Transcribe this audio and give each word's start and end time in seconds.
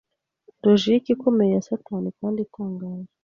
logike 0.65 1.07
ikomeye 1.15 1.51
ya 1.55 1.65
Satani 1.67 2.09
kandi 2.19 2.37
itangaje 2.47 3.09